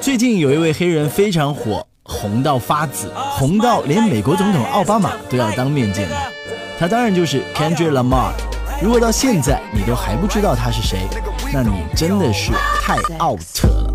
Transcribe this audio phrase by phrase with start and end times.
[0.00, 6.30] 最近有一位黑人非常火，红到发紫，红到连美国总统奥巴马都要当面见他。
[6.78, 8.30] 他当然就是 Kendrick Lamar。
[8.82, 11.00] 如果到现在你都还不知道他是谁，
[11.52, 12.50] 那你真的是
[12.82, 13.94] 太 out 了。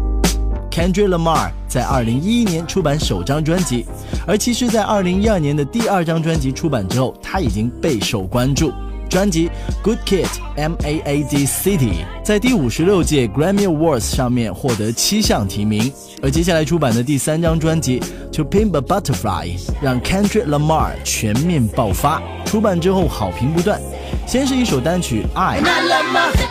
[0.70, 3.87] Kendrick Lamar 在2011年出版首张专辑，
[4.28, 8.72] 而其实，在2012年的第二张专辑出版之后，他已经备受关注。
[9.10, 9.47] 专辑
[9.81, 10.26] 《Good Kid
[10.56, 12.03] M A A D City》。
[12.26, 17.99] 在第五十六届 Grammy Awards 上面获得七项提名，而接下来出版的第三张专辑
[18.35, 23.79] 《To p i n t a Butterfly》让 Kendrick Lamar 全面爆发，出版之后好评不断。
[24.25, 25.61] 先是一首单曲《I》，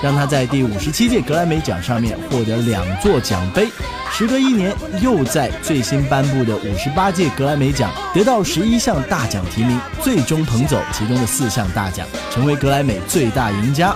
[0.00, 3.66] 让他在第五十七届格莱美奖上面获得两座奖杯。
[4.12, 4.72] 时隔一年，
[5.02, 13.92] 又在最新颁布的五十八届格莱美奖得到十一项大奖提名，最终捧走其中的四项大奖，成为格莱美最大赢家。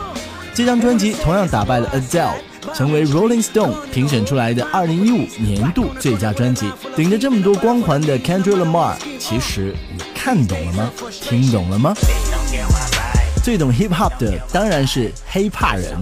[0.59, 2.35] 这张专辑同样打败了 Adele，
[2.75, 6.69] 成为 Rolling Stone 评选出来的2015年度最佳专辑。
[6.97, 10.91] 顶着这么多光环的 Kendrick Lamar，其实你看懂了吗？
[11.13, 11.95] 听懂了吗？
[13.45, 15.95] 最懂 Hip Hop 的当然是黑怕人。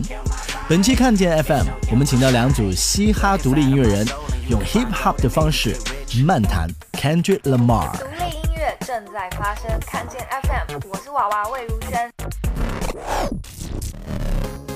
[0.66, 4.06] 本期看见 FM，我们请到两组嘻哈独立音乐人，
[4.48, 5.76] 用 Hip Hop 的方式
[6.24, 7.90] 漫谈 Kendrick Lamar。
[8.32, 12.15] 音乐正在发生，看见 FM，我是娃娃魏如萱。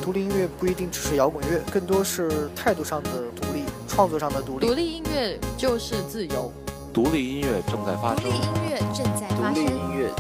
[0.01, 4.67] 独立音乐不一定只是摇滚乐，更多是态度上的独立，创作上的独立。
[4.67, 6.51] 独立音乐就是自由。
[6.93, 8.25] 独立音乐正在发生。
[8.25, 9.79] 独立音乐正在发生。
[9.89, 10.11] 独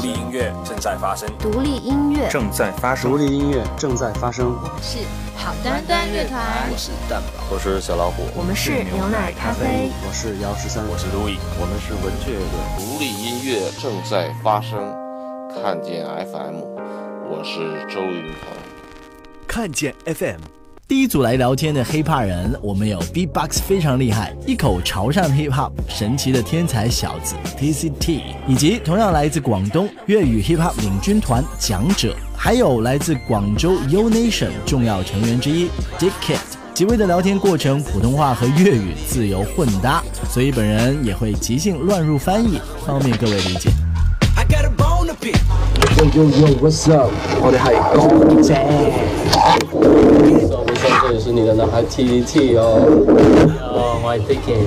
[0.00, 1.28] 立音乐正在发生。
[1.38, 3.10] 独立音乐正在发生。
[3.10, 3.52] 独立音乐正在发生。
[3.52, 4.58] 独立音乐正在发生。
[4.80, 4.98] 是
[5.36, 6.40] 好端端乐团，
[6.72, 7.44] 我是蛋宝。
[7.52, 12.78] 我是小老虎，我们是牛奶咖啡，我是姚十三，我是 Louis，我们是文雀乐队。
[12.78, 14.78] 独立音乐正在发生，
[15.62, 16.62] 看见 FM，
[17.28, 18.69] 我是周云鹏。
[19.52, 20.36] 看见 FM
[20.86, 35.68] 第一组来聊天的 hiphop 人，我们有 Beatbox 非常厉害，一口潮汕 hiphop 神奇的天才小子 TCT，以及同样来自广东粤语 hiphop 领军团讲者，还有来自广州 U Nation 重要成员之一
[35.98, 36.34] d i c K。
[36.34, 36.40] t
[36.72, 40.00] 几位的聊天过程普通话和粤语自由混搭，
[40.32, 43.70] 所以本人也会即兴乱入翻译，方便各位理解。
[49.58, 50.40] 不边
[51.02, 52.78] 这里是你的男孩 T T 哦，
[53.60, 54.60] 哦，我的天！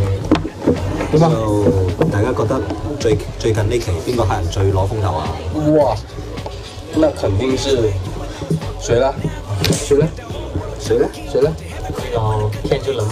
[1.11, 1.65] 那么
[2.11, 2.61] 大家觉得
[2.99, 5.27] 最最近呢期边个客人最攞风头啊？
[5.77, 5.95] 哇，
[6.95, 7.89] 那肯定是
[8.79, 9.13] 谁啦？
[9.71, 10.05] 谁嘞？
[10.79, 11.05] 谁嘞？
[11.31, 11.49] 谁嘞？
[11.81, 13.05] 那个天之冷。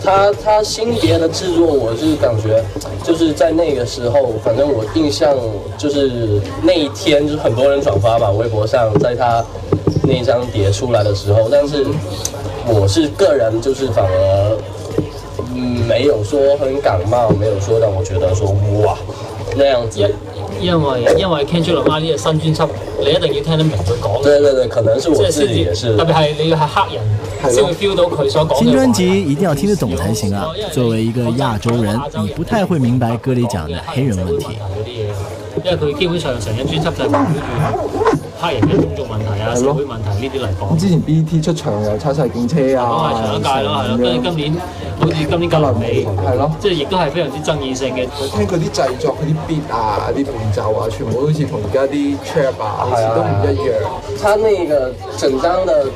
[0.04, 2.62] 他他新碟的製作，我是感覺
[3.02, 5.34] 就是在那個時候，反正我印象
[5.76, 9.44] 就是那一天就很多人轉發嘛，微博上在他
[10.04, 11.84] 那張碟出來的時候，但是。
[12.66, 14.58] 我是个人，就是反而
[15.88, 18.50] 没有说很感冒，没有说让我觉得说
[18.84, 18.96] 哇
[19.56, 19.98] 那样子。
[20.60, 22.94] 因为因为 Kendrick Lamar 这新专辑，你一定
[23.36, 24.22] 要听得明佢讲。
[24.22, 25.96] 对对对，可能是我自己也是。
[25.96, 26.94] 特别系你要系黑
[27.48, 28.56] 人，先会 feel 到佢所讲。
[28.58, 30.46] 新专辑一定要听得懂才行啊！
[30.70, 34.46] 作为一个亚洲人，你不太会明白歌里讲的黑人问题。
[35.64, 37.22] 因为佢基本上上一专辑就讲。
[38.42, 44.54] 他人嘅工作問題啊，社會問題呢啲嚟講，之前 B T 出場又差晒警車啊，上一屆咯，係咯，今年
[44.98, 48.04] 好似今年隔離，係咯，即係亦都係非常之爭議性嘅。
[48.20, 54.18] 我聽佢啲製作，佢啲 beat 啊，啲伴奏啊，全部好似同而家啲 trap 啊，都唔一樣。
[54.20, 55.86] 他那个整张的，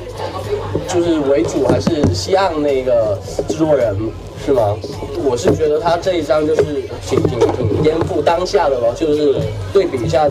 [0.86, 3.92] 就是为主还是西岸那个制作人？
[4.46, 4.76] 是吗？
[5.28, 6.62] 我是觉得他这一张就是
[7.04, 9.34] 挺挺挺颠覆当下的咯，就是
[9.72, 10.28] 对比一下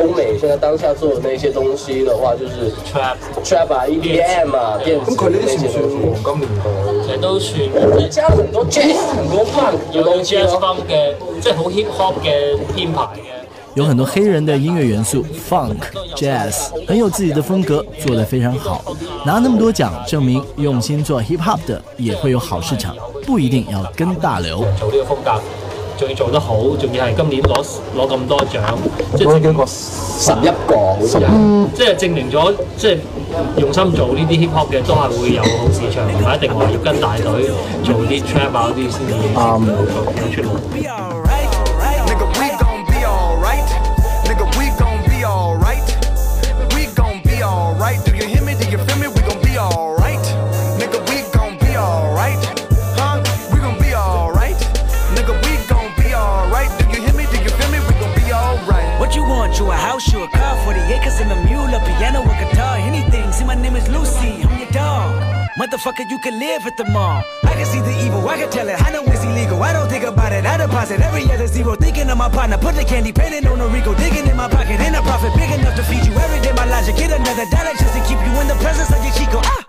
[0.00, 5.30] 欧美现在当下做的那些东西的话，就是 trap trap 啊 EDM 啊，电子音乐，
[7.20, 11.12] 都算，都算，加了很多 jazz，很多放，有 jazz 风嘅，
[11.42, 13.39] 即系好 hip hop 嘅编排嘅。
[13.74, 15.76] 有很多黑人的音乐元素，funk、
[16.16, 18.84] jazz，很有自己的风格，做得非常好，
[19.24, 24.64] 拿那么多奖，证明用心做 hip hop 的也会有好市场，不一定要跟大流。
[24.76, 25.30] 做呢个风格
[25.96, 27.62] 仲要做得好，仲要系今年攞
[27.96, 28.78] 攞咁多奖，
[29.12, 32.98] 即系总共十一个，十一即系证明咗，即系
[33.58, 37.50] 用心做呢啲 hip hop 嘅都系会有市场，唔系一定话要跟大队
[37.84, 39.62] 做啲 trap 啊啲先至啊，唔
[40.32, 41.19] 出
[65.60, 67.22] Motherfucker, you can live at the mall.
[67.44, 68.80] I can see the evil, I can tell it.
[68.80, 69.62] I know it's illegal.
[69.62, 70.46] I don't think about it.
[70.46, 71.74] I deposit every other zero.
[71.74, 73.92] Thinking of my partner, put the candy painting on a Rico.
[73.94, 76.52] Digging in my pocket, in a profit big enough to feed you every day.
[76.56, 79.38] My logic, get another dollar just to keep you in the presence of your Chico.
[79.44, 79.66] Ah!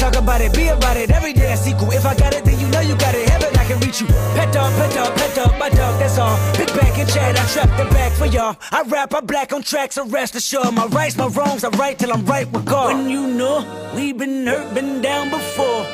[0.00, 1.10] talk about it, be about it.
[1.10, 1.90] Every day a sequel.
[1.92, 3.28] If I got it, then you know you got it.
[3.28, 4.06] Heaven, I can reach you.
[4.36, 6.38] Pet dog, pet dog, pet dog, my dog, that's all.
[6.54, 8.56] Pick back and chat, I trap the back for y'all.
[8.72, 10.72] I rap, I black on tracks, so rest assured.
[10.74, 12.94] My rights, my wrongs, I right till I'm right with God.
[12.96, 13.56] When you know,
[13.94, 15.84] we been hurt, been down before.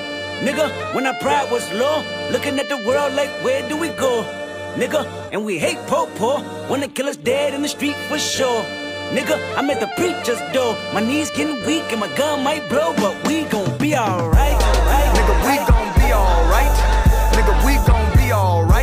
[0.47, 4.23] Nigga, when our pride was low, looking at the world like, where do we go?
[4.76, 5.00] Nigga,
[5.32, 8.64] and we hate po po, wanna kill us dead in the street for sure.
[9.14, 10.76] Nigga, I'm at the preacher's door.
[10.93, 14.56] My knees getting weak and my gun might blow, but we gon' be alright.
[15.17, 16.76] Nigga, we gon' be alright.
[17.32, 18.75] Nigga, we gon' be alright.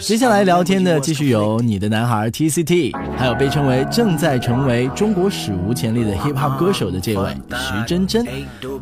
[0.00, 8.26] 接下来聊天的继续有你的男孩 TCT，还有被称为正在成为中国史无前例的 hiphop 歌手的这位徐真真，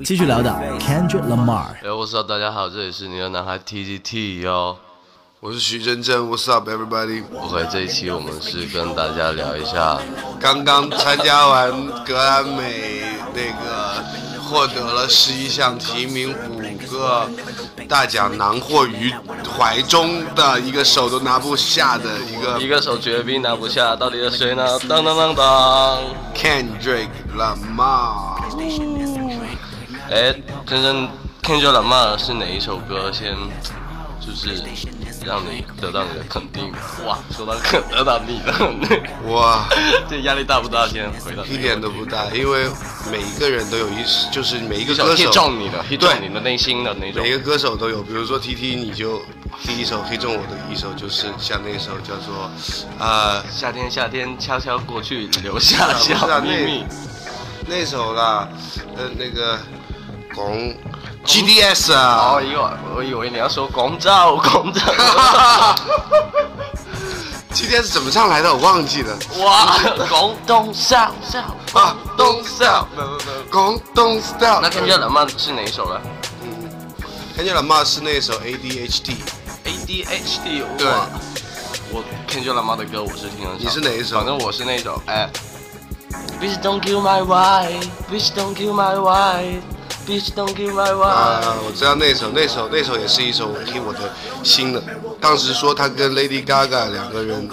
[0.05, 1.67] 继续聊到 Kendrick Lamar。
[2.29, 4.77] 大家好，这里是你的男孩 TCT 哟，
[5.41, 7.25] 我是徐真真，what's up，everybody。
[7.37, 9.99] OK，这一期我们是跟大家聊一下，
[10.39, 11.75] 刚刚参加完
[12.05, 13.03] 格莱美，
[13.35, 13.95] 那个
[14.45, 16.61] 获得了十一项提名，五
[16.93, 17.29] 个。
[17.88, 19.11] 大奖囊括于
[19.56, 24.79] 怀中的一个手都拿不下的一个，一个手绝逼拿不下，到底是谁呢？
[24.81, 25.99] 当当当当
[26.37, 28.37] Kendrick Lamar。
[30.11, 30.35] 哎，
[30.66, 31.09] 真正
[31.42, 33.11] Kendrick Lamar 是哪一首歌？
[33.11, 33.35] 先，
[34.21, 34.62] 就是。
[35.28, 36.73] 让你得到你的肯定，
[37.04, 37.18] 哇！
[37.30, 37.54] 说到
[37.92, 39.68] 得到你的，哇！
[40.08, 40.88] 这压力大不大？
[40.88, 41.44] 先回答。
[41.44, 42.66] 一点都不大，因为
[43.12, 47.23] 每一个人都有一，就是每一个歌手可以你的，对你的内心的那种。
[47.23, 49.20] 每个歌手都有，比如说 TT，你就
[49.62, 52.50] 第一首黑中我的一首就是像那首叫做
[52.99, 56.85] 啊夏天夏天悄悄过去留下小秘密，
[57.66, 58.49] 那首啦，
[58.97, 59.58] 呃那个
[60.35, 60.75] 龚。
[61.28, 62.37] GDS 啊！
[62.37, 64.08] 哦，我我以为你要说广州，
[64.38, 64.80] 广州。
[67.52, 68.50] GDS 怎么唱来的？
[68.52, 69.14] 我忘记了。
[69.44, 71.12] 哇，广东 style，
[71.70, 72.87] 广东 style，
[73.50, 74.61] 广东 style。
[74.62, 76.00] 那看见 n j 是哪一首了
[76.42, 76.49] 嗯，
[77.37, 79.12] 看见 j i 是那首 ADHD。
[79.66, 80.64] ADHD。
[80.78, 80.88] 对，
[81.92, 83.54] 我看见 n j 的歌我是听了。
[83.58, 84.16] 你是哪一首？
[84.16, 85.00] 反正我是那首。
[85.04, 85.28] 哎。
[86.40, 87.87] Please don't kill my wife.
[88.08, 89.61] Please don't kill my wife.
[91.03, 94.00] 啊，我知道那首，那首，那首也是一首听我的
[94.43, 94.83] 心的。
[95.21, 97.47] 当时说他跟 Lady Gaga 两个人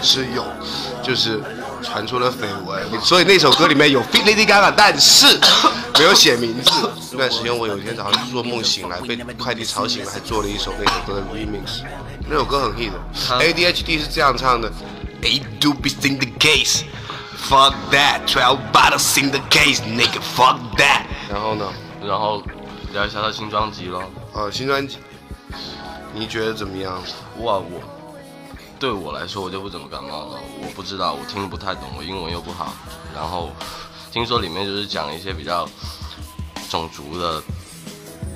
[0.00, 0.44] 是有，
[1.02, 1.40] 就是
[1.82, 5.26] 传出了绯闻，所以那首歌里面有 Lady Gaga，但是
[5.98, 6.70] 没有写名字。
[7.10, 11.82] 那段时间我有一天早上做梦醒来被快递吵醒了，还做了一首那首歌的 remix。
[12.28, 14.70] 那首歌很 hit 的，ADHD 是这样唱的
[15.20, 18.42] t h e y do be sing the case，fuck t h a t t w
[18.42, 20.99] e l v e bottle sing the case，nigga fuck that。
[21.30, 21.72] 然后呢？
[22.02, 22.42] 然后
[22.92, 24.02] 聊一下他新专辑喽。
[24.34, 24.98] 呃，新专辑，
[26.12, 27.00] 你觉得怎么样？
[27.38, 27.80] 哇，我
[28.80, 30.38] 对我来说我就不怎么感冒了。
[30.60, 32.72] 我不知道，我听不太懂，我英文又不好。
[33.14, 33.50] 然后
[34.12, 35.68] 听说里面就是讲一些比较
[36.68, 37.40] 种族的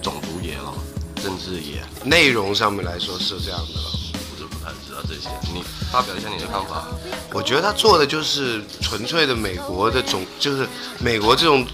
[0.00, 0.72] 种族也了，
[1.16, 1.82] 政治也。
[2.04, 5.28] 内容上面来说是这样的，我就不太知道这些。
[5.52, 6.84] 你发表一下你的看法。
[7.32, 10.64] 我觉得他做的就是纯粹的美国的种，就是
[11.00, 11.66] 美国这种。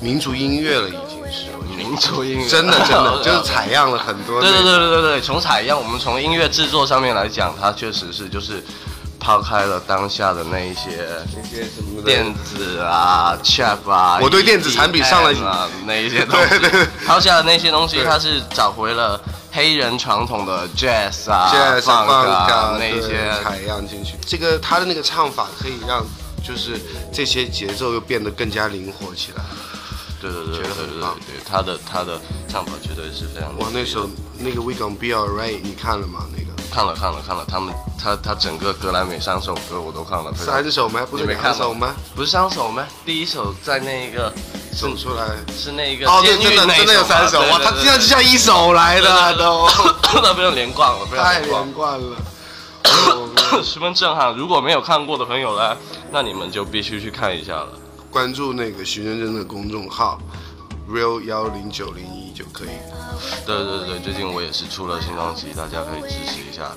[0.00, 4.40] 民族音乐了，已经是民族音乐，真的真的 就是采样了很多。
[4.40, 8.62] 对对对对对对，从采样，我们从音乐制作上面来讲，它确实是就是
[9.18, 11.08] 抛开了当下的那一些
[12.04, 24.14] 电子啊、c h a p 啊，我对电子产品上了啊、那一些东西，抛下了那些东西，它是找回了黑人传统的 jazz 啊、j a z z 啊那一些采样进去。
[24.24, 26.06] 这个他的那个唱法可以让
[26.44, 26.78] 就是
[27.12, 29.42] 这些节奏又变得更加灵活起来。
[30.18, 31.00] 对对对对对对，
[31.48, 33.56] 他的他的唱法绝对是非常。
[33.58, 34.08] 哇，那首
[34.38, 36.26] 那个 w e Gonna Be Alright，你看了吗？
[36.34, 40.32] 那个看了看了看了，他们他他整个格莱美三首歌我都看了。
[40.34, 41.06] 三首吗？
[41.08, 41.94] 不是没看吗？
[42.16, 42.84] 不是三首吗？
[43.06, 44.32] 第一首在那个。
[44.70, 46.06] 送出来是那个。
[46.06, 47.58] 哦，真的真的有三首哇！
[47.58, 49.66] 他这样就像一首来的都，
[50.22, 52.16] 那非常连贯了，太连贯了。
[53.64, 54.32] 十分震撼！
[54.36, 55.76] 如果没有看过的朋友呢，
[56.12, 57.70] 那你们就必须去看一下了。
[58.10, 60.18] 关注那个徐真真的公众号
[60.90, 62.68] ，real 幺零九零一就可以。
[63.46, 66.70] 对对对，最近我也是出了新专辑，大家可以支持一下。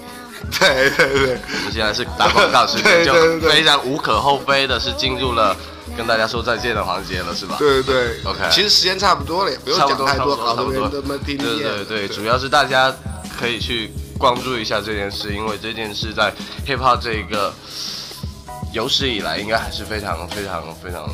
[0.59, 5.55] 对 对对，我们现在是打广告时间， 就非常无可厚非的是进入了
[5.95, 7.55] 跟大家说再见的环节了，是吧？
[7.59, 8.49] 对对，OK。
[8.51, 10.81] 其实时间差不多了，也不用讲太多，好多人
[11.25, 11.37] 听。
[11.37, 12.93] 对对对，主要是大家
[13.39, 16.33] 可以去关注一下这件事，因为这件事在
[16.67, 17.53] hiphop 这一个。
[18.73, 21.09] 有史以来应该还是非常非常非常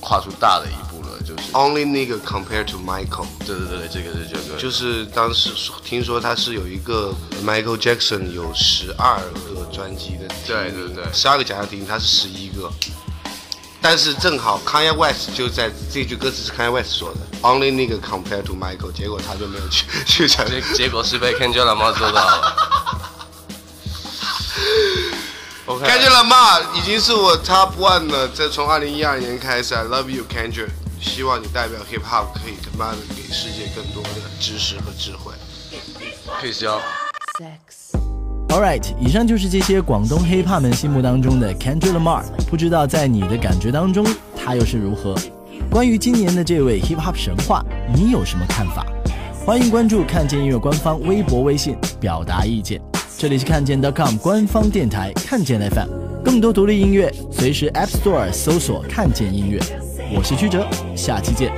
[0.00, 3.24] 跨出大的一步了，就是 only 那个 compared to Michael。
[3.46, 4.58] 对对对对，这个是这个。
[4.60, 5.50] 就是当时
[5.84, 7.14] 听说他是有一个
[7.46, 9.18] Michael Jackson 有十二
[9.54, 12.68] 个专辑的，对对对，十二个贾提名，他是十一个。
[13.80, 22.81] 但是正好 Kanye West 就在这句歌词是 Kanye West 说的 only 那个 compared to Michael，结果他就没有去去抢，结果是被 Kendrick Lamar 到了。
[25.78, 26.36] 看见了吗？
[26.76, 28.28] 已经是我 top one 了。
[28.34, 35.32] 这从二零一二年开始，Love i You Kendrick，希望你代表 hip hop 可以他妈的给世界更多的知识和智慧。
[36.40, 36.78] 退休。
[37.38, 37.98] Sex。
[38.48, 44.04] All right，以上就是这些广东 hip hop 们心目当中的 Kendrick Lamar，不知道在你的感觉当中
[44.36, 45.14] 他又是如何？
[45.70, 47.64] 关于今年的这位 hip hop 神话，
[47.94, 48.84] 你有什么看法？
[49.46, 52.91] 欢迎关注看见音乐官方微博、微信表达意见。
[53.22, 55.88] 这里是看见 .com 官方电台，看见 FM，
[56.24, 59.60] 更多独立音乐，随时 App Store 搜索“看见音乐”。
[60.12, 61.52] 我是曲哲，下期见。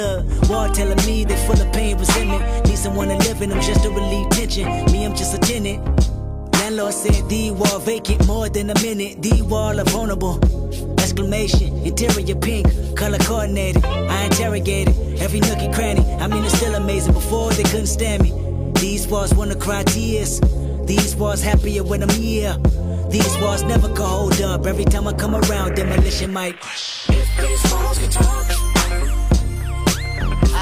[0.00, 0.48] understood.
[0.48, 2.66] War telling me they full of pain, resentment.
[2.66, 4.64] Need someone to live in them just to relieve tension.
[4.92, 5.84] Me, I'm just a tenant.
[6.54, 9.22] Landlord said the wall vacant more than a minute.
[9.22, 10.38] The wall of vulnerable.
[10.98, 13.84] Exclamation, interior pink, color coordinated.
[13.84, 16.02] I interrogated every nook and cranny.
[16.22, 17.14] I mean, it's still amazing.
[17.14, 18.32] Before they couldn't stand me.
[18.80, 20.40] These walls wanna cry tears.
[20.84, 22.56] These walls happier when I'm here.
[23.10, 24.66] These walls never could hold up.
[24.66, 26.54] Every time I come around, demolition might.
[26.54, 26.82] If
[27.40, 28.67] these walls could talk.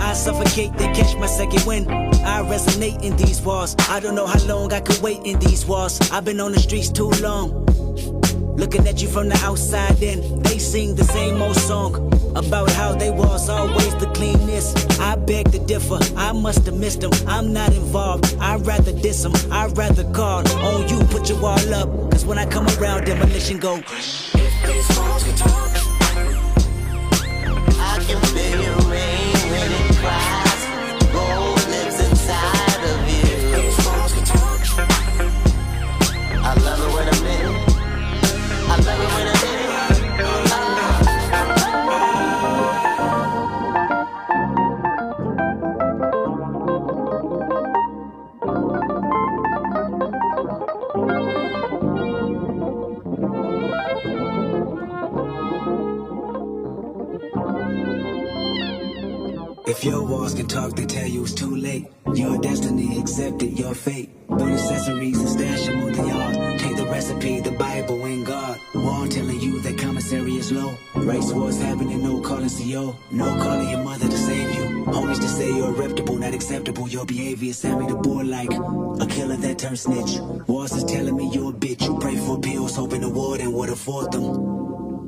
[0.00, 1.86] I suffocate, They catch my second wind.
[1.88, 3.76] I resonate in these walls.
[3.90, 6.00] I don't know how long I could wait in these walls.
[6.10, 7.66] I've been on the streets too long.
[8.56, 12.94] Looking at you from the outside Then they sing the same old song about how
[12.94, 14.72] they was always the cleanest.
[15.00, 17.12] I beg to differ, I must have missed them.
[17.28, 21.74] I'm not involved, I'd rather diss them, I'd rather call on you, put your wall
[21.74, 21.88] up.
[22.10, 23.74] Cause when I come around, demolition go.
[23.76, 24.32] If
[24.64, 25.76] these walls could talk.
[60.34, 61.86] can talk, they tell you it's too late.
[62.14, 64.08] Your destiny, accepted, your fate.
[64.28, 66.58] Burn accessories and stash them on the yard.
[66.60, 68.58] Take the recipe, the Bible, and God.
[68.74, 70.74] Wall telling you that commissary is low.
[70.94, 72.96] Race wars happening, no calling CO.
[73.12, 74.84] No calling your mother to save you.
[74.84, 76.88] Homies to say you're reputable, not acceptable.
[76.88, 80.18] Your behavior sound me the boy like a killer that turns snitch.
[80.48, 81.82] Wars is telling me you're a bitch.
[81.84, 84.59] You pray for pills, hoping the warden would afford them.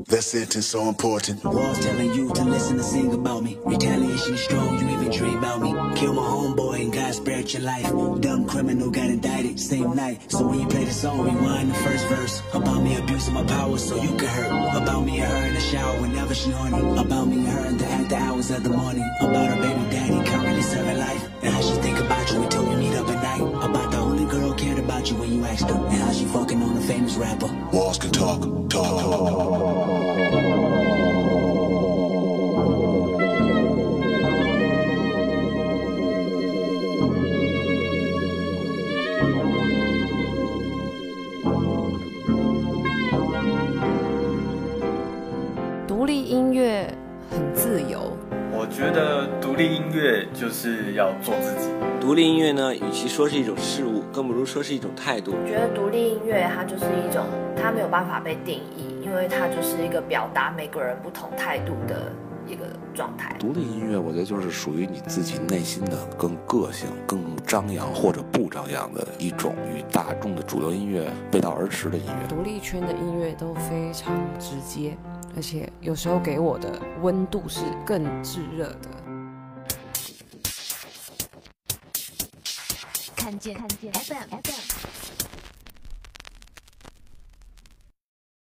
[0.08, 1.44] That sentence so important.
[1.44, 3.56] Walls telling you to listen to sing about me.
[3.64, 5.70] Retaliation strong, you even dream about me.
[5.96, 7.86] Kill my homeboy and God spared your life.
[8.20, 10.30] Dumb criminal got indicted same night.
[10.32, 12.42] So when you play the song, rewind the first verse.
[12.52, 14.50] About me abusing my power so you can hurt.
[14.82, 17.00] About me and her in the shower whenever she horny.
[17.00, 19.08] About me and her in the after hours of the morning.
[19.20, 21.28] About her baby daddy currently serving life.
[21.42, 23.48] And how she think about you until we meet up at night.
[23.70, 25.76] About the only girl cared about you when you asked her.
[25.76, 27.46] And how she fucking on a famous rapper.
[27.72, 28.61] Walls can talk.
[50.62, 51.68] 是要做自己。
[52.00, 55.32] 独立音乐呢，与其说是一种事物，更不如说是一种态度。
[55.34, 57.24] 我觉得独立音乐它就是一种，
[57.60, 62.12] 它没有办法被定义，因为它就是一个表达每个人不同态度的
[62.46, 63.34] 一个状态。
[63.40, 72.28] 独立音乐，我觉得就是属于你自己内心的更个性、更张扬或者不张扬的一种，与大众的主流音乐背道而驰的音乐。
[72.28, 74.96] 独立圈的音乐都非常直接，
[75.34, 76.70] 而且有时候给我的
[77.00, 79.01] 温度是更炙热的。
[83.22, 84.71] 看见看见 fm fm